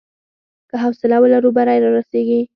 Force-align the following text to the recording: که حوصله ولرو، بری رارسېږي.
که 0.69 0.75
حوصله 0.83 1.17
ولرو، 1.21 1.49
بری 1.57 1.79
رارسېږي. 1.83 2.41